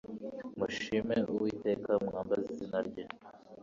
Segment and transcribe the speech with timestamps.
[0.49, 3.03] nimushime uwiteka mwambaze izina rye